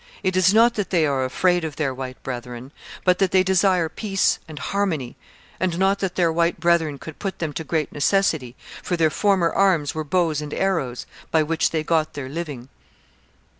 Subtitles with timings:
[0.23, 2.71] It is not that they are afraid of their white brethren,
[3.05, 5.15] but that they desire peace and harmony,
[5.59, 9.51] and not that their white brethren could put them to great necessity, for their former
[9.51, 12.69] arms were bows and arrows, by which they got their living.